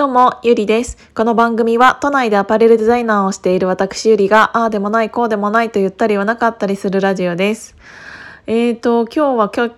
[0.00, 0.96] どうも、ゆりです。
[1.14, 7.76] この番組は都内でアパレルデザイナーをしている私ゆりが、ああでもない、こうでもないと言ったりはなかったりするラジオです。
[8.46, 9.74] えーと、今日は今日、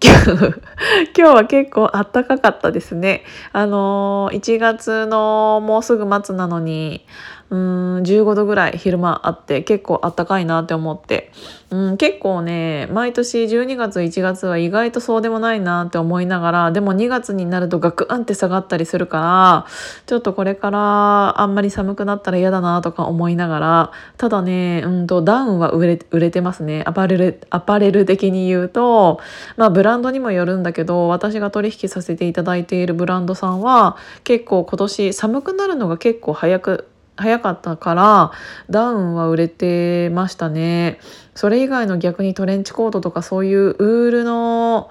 [1.16, 3.22] 今日は結構あったかかったですね。
[3.52, 7.06] あのー、1月のもうすぐ末なのに、
[7.50, 11.32] うーん15度ぐらい昼間あって結構あったかいなって思って、
[11.70, 19.66] うん、結構ね毎年12月1月は意外とそうでもないなって思いながらでも2月になるとガクンって下がったりするから
[20.06, 26.82] ちょっとこれからあんまり寒くなったら嫌だなとか思いながらただね、うんと、ダウンは売れ売れてますね。
[26.86, 29.20] アパレルアパレル的に言うと
[29.56, 36.89] まあブランドにもよるんだけど私が取引させていただいているブランドさんは結構今年寒くなるのが結構早く
[37.20, 38.32] 早かったから
[38.70, 40.98] ダウンは売れてましたね。
[41.34, 44.90] それ以外の逆にトレンチコートとかそういうウールの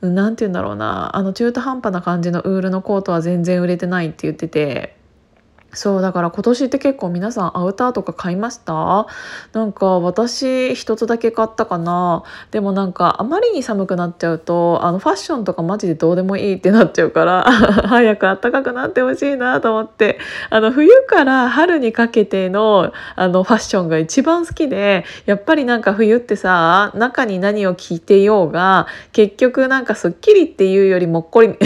[0.00, 1.16] 何て言うんだろうな。
[1.16, 4.99] あの中途半端な感じのウールのコートは全然売れてないって言ってて。
[5.72, 9.06] そうだから今年って結構皆さんアウターとか買いました？
[9.52, 12.24] なんか私一つだけ買ったかな？
[12.50, 17.44] でもなんかあまりに寒くなっちゃうとあのファッションとかマジでどうでもいいってなっちゃうから
[17.86, 20.18] 早く暖かくなってほしいなと思って
[20.50, 31.56] あの冬から春にかけてのあのファッションが一番好きでやっぱりなんか冬ってさ中に何を着てようが結局なんかすっきりっていうよりもっこり もっ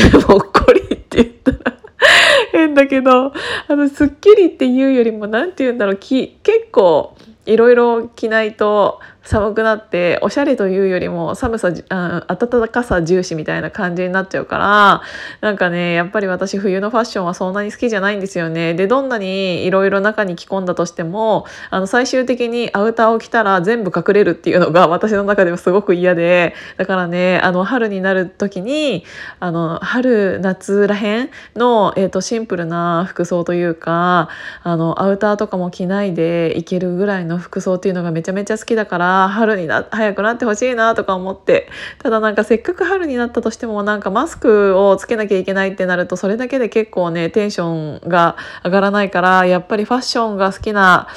[2.75, 3.33] だけど
[3.69, 15.03] あのすっきりっていうよりも何て言うんだろうき結構いろいろ着ないと寒くなっておしゃれというよりも寒さあ暖かさ重視みたいな感じになっちゃうから
[15.41, 18.75] なんかねやっぱり私冬のファッションはそんなに好きじゃないんですよね。
[18.75, 29.05] でどんなにいろいろ中に着込んだとしてもあの最終的にアウターを着たら全部隠れるっていうのが 私の中ではすごく嫌でだからねあの春になる時に
[29.41, 34.29] あの春夏らへんの、えー、とシンプルな服装というか
[34.63, 41.69] あのアウターとかも着ないでいけるぐらいの服装っていうのがめちゃめちゃ好きだから春にな早くなってほしいなとか思って
[42.03, 51.09] ただなんかせっかく春になったとしてもなんかマスクをつけなきゃいけないってなるとそれだけで結構ねテンションが上がらないからやっぱりファッションが好きな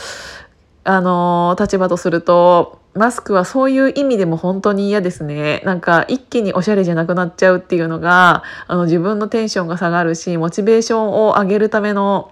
[0.83, 5.61] あの立場とするとマスクはそういう意味でも本当に嫌ですね。
[5.65, 12.31] なんか一気におしゃれじゃなくなっちゃうっていうのがあの自分のテンションが下がるしモチベーションを上げるための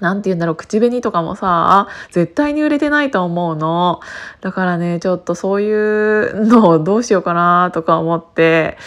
[0.00, 4.00] なんて言うんだろう、口紅とかもさ、絶対に売れてないと思うの。
[4.40, 8.78] だからね、ちょっとそういうのをどうしようかなとか思って、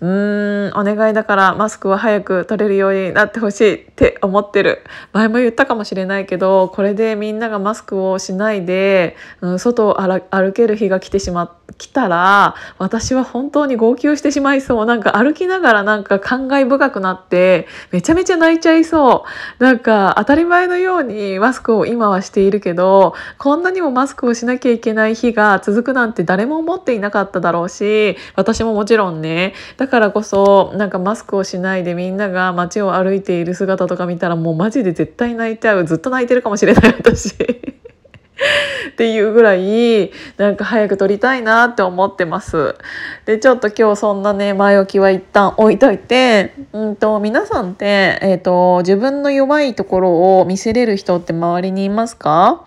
[0.00, 4.82] うーん、お願いだからマスクは早く取れるようになってほしいって思ってる。
[5.12, 14.86] 前も言ったかもしれないけど、これでみんながマスクをしないで、うん、外を歩ける日が来てしま、来たら、私は本当に号泣してしまいそう。
[14.86, 19.24] なんか歩きながらなんか感慨深くなって、めちゃめちゃ泣いちゃいそ
[19.58, 19.62] う。
[19.62, 37.63] なんか当たり前前のようにマスクを今はしているけどこんなにもマスクをしなきゃいけない日が続くなんて誰も思っていなかっただろうし私ももちろんねだからこそなんかマスクをしないでみんなが街を歩いている姿とか見たらもうマジで絶対泣いちゃうずっと泣いてるかもしれない私。
[38.90, 42.76] っていうぐらいなんか早く撮りたいなって思ってます。
[43.26, 52.66] でちょっと今日そんなね前置きは一旦置いといて、うんと、皆さんって、えーと自分の弱いところを見せれる人って周りにいますか？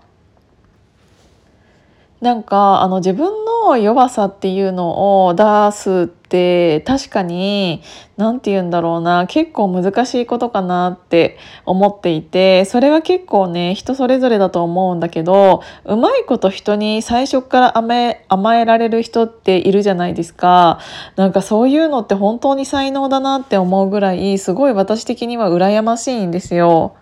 [2.20, 7.84] なんかあの自分の弱さっていうのを出すって確かに
[8.18, 20.80] 何て言うんだろうな結構難しいことかなって思っていてそれは結構ね人それぞれだと思うんだけどうまいこと人に最初から甘え甘えられる人っているじゃないですか
[21.18, 26.96] なんかそういうのって本当に才能だなって思うぐらいすごい私的には羨ましいんですよ。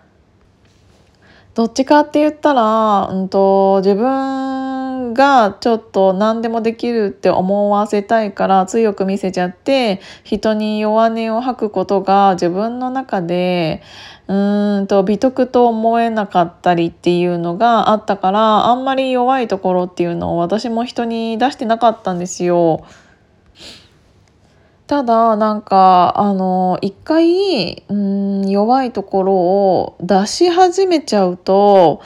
[1.56, 4.65] どっちかって言ったら、うんと、自分
[5.12, 13.82] がちょっと何でもできるって思わせたいから強く見せちゃって人に弱音を吐くことが自分の中で
[14.28, 22.84] うーんと美徳と思えなかったりっていうのがあったからあんまり弱いところっていうのを私も人に出してなかったんですよ。
[24.86, 32.02] ただなんかあの一回うん弱いところを出し始めちゃうと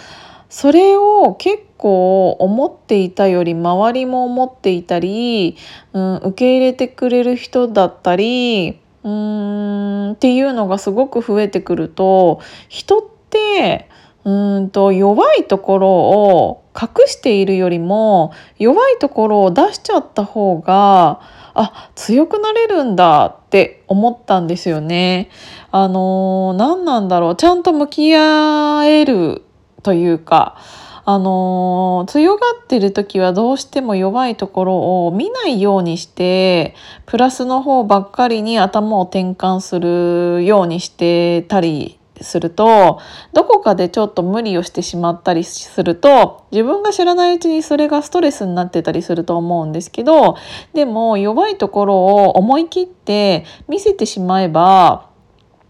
[0.50, 5.56] それを結構思っていたより周りも思っていたり、
[5.92, 13.88] うん、受け入れてくれる人だったりうんっていうのがすごく増えてくると人って
[14.24, 21.20] うんと弱いところを隠しているよりも弱いところを出しちゃった方が
[21.54, 25.30] あ強くなれるんだって思ったんですよね。
[25.70, 29.44] あの何なんだろうちゃんと向き合える
[29.82, 30.58] というか
[31.04, 36.74] あの強がってる時はどうしても弱いところを見ないようにして
[37.06, 43.00] プラスの方ばっかりに頭を転換するようにしてたりすると
[43.32, 50.36] どこかでちょっと無理をしてしまったりすると自分が知らないうちにそれがストレスになってたりすると思うんですけど
[50.74, 55.09] でも弱いところを思い切って見せてしまえば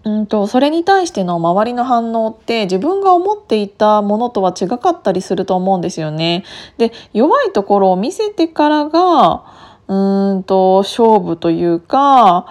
[0.04, 6.44] うんとそれに対しての周りの反応って自分が思っていたものとは違かったりすると思うんですよね。
[6.78, 9.44] で弱いところを見せてからが
[9.88, 12.46] うんと勝負というか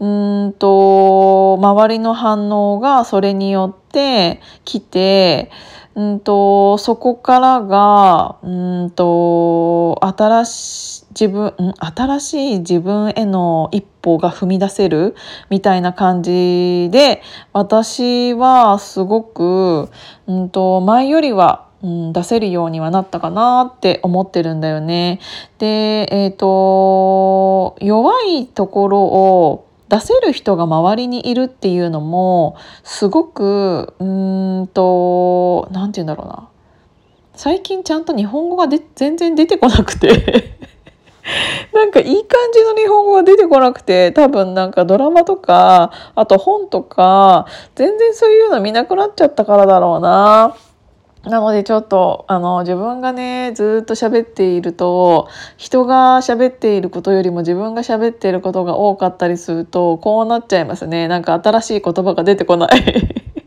[0.00, 5.50] うんと周りの反応がそれによって来て
[5.96, 15.16] うんとそこからがうんと新しい自分新しい自分への一歩が踏み出せる
[15.48, 17.22] みたいな感じで
[17.54, 19.88] 私はすごく、
[20.26, 25.20] うんと、前よりはうん、出せるようにはなったかなって思ってるんだよね。
[25.58, 36.48] で、えっ、ー、と、弱いところを出せる人が周りにいるっていうのもすごくうんと何て言うんだろうな
[37.34, 40.56] 最近ちゃんと日本語がで全然出てこなくて
[41.72, 50.56] なんかいい感じの日本語が出てこなくて多分なんかドラマとかあと本とか全然そういうの見なくなっちゃったからだろうな。
[51.26, 61.08] なのでちょっとあの自分がねずっと喋っていると人が喋っていることよりも自分が喋っていることが多かったりするとこうなっちゃいますね。
[61.08, 62.70] なんか新しい言葉が出てこない。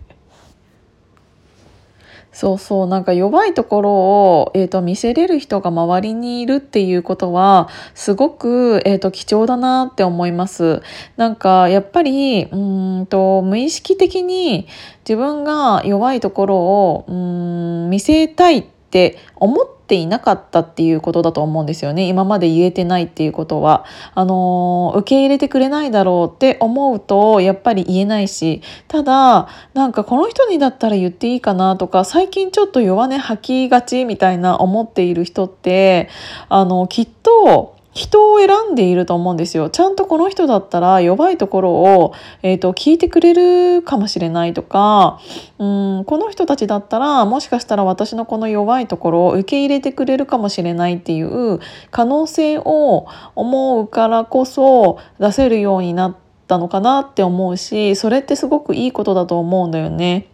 [2.32, 10.82] そうそうなんか弱いところを、えーと、見せれる人が周りにいるっていうことはすごく、えーと、貴重だなって思います。
[11.18, 12.56] なんかやっぱりう
[13.02, 14.68] んと無意識的に
[15.08, 22.08] 自分が弱いところをうん見せたいってって思っていなかったっていうことだと思うんですよね。
[22.08, 23.86] 今まで言えてないっていうことは。
[24.16, 28.62] あの受け入れてくれないだろうって思うとやっぱり言えないし。
[28.88, 36.10] ただなんかこの人にだったら言っていいかなとか最近ちょっと弱音吐きがちみたいな思っている人って
[36.50, 39.70] あのきっと人を選んでいると思うんですよ。
[39.70, 42.14] ちゃんとこの人だったら弱いところを、
[42.44, 45.20] えーと、聞いてくれるかもしれないとか
[45.58, 45.66] う
[46.02, 51.60] んこの人たちだったらもしかしたら私のこの弱いところを受け入れてくれるかもしれないっていう
[51.92, 56.16] 可能性を思うからこそ出せるようになっ
[56.48, 60.28] たのかなって思うしそれってすごくいいことだと思うんだよね。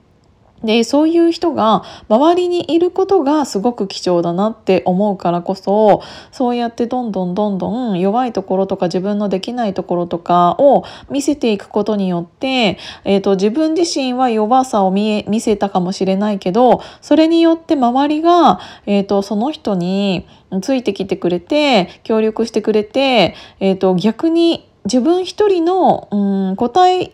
[0.66, 6.02] でそういう人が周りにいることがすごく貴重だなって思うからこそ
[6.32, 20.28] そうやってどんどんどんどん弱いところとか自分のできないところとかを見せていくことによって、えーと、自分自身は弱さを見見せたかもしれないけどそれによって周りが、えーと、その人に
[20.62, 27.12] ついてきてくれて協力してくれて、えーと逆に自分一人の、うん、答え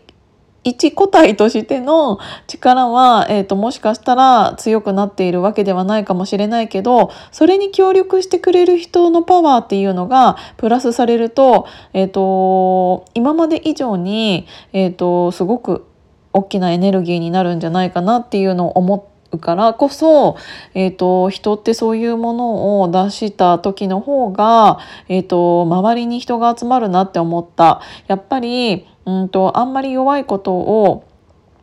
[0.64, 15.86] 一個体としての力は、えーと、もしかしたら強くなっているわけではないかもしれないけどそれに協力してくれる人のパワーっていうのがプラスされると,、えーと、今まで以上に、えーとすごく
[16.32, 20.36] 大きなエネルギーになるんじゃないかなっていうのを思ってからこそ、
[20.74, 27.80] えーと、人ってそういうものを出した時の方が、えーと周りに人が集まるなって思った。
[28.08, 31.04] やっぱりうんとあんまり弱いことを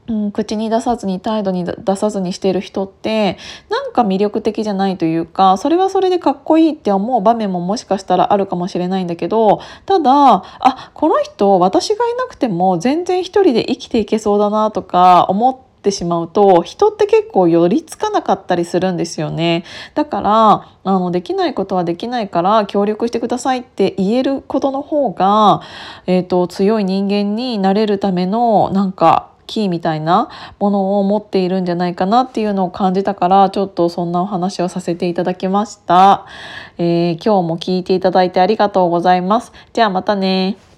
[0.09, 3.37] うん、口に出さずに態度に出さずにしている人って
[3.69, 19.63] なんか魅力的じゃないというかそれはそれでかっこいいって思う場面ももしかしたらあるかもしれないんだけどただあこの人私がいなくても全然一人で生きていけそうだなとか思ってってしまうと人って結構寄りつかなかったりするんですよね。
[19.95, 25.61] だからあのできないことはできないから協力してくださいって言えることの方が、
[26.05, 36.27] えーと、強い人間になれるためのなんかキーみたいなものを持っているんじゃないかなっていうのを感じたからちょっとそんなお話をさせていただきました、
[36.77, 39.51] えー、今日も聞いていただいてありがとうございます。
[39.73, 40.68] じゃあまたね。